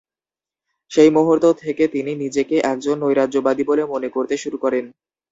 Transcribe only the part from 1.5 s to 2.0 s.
থেকে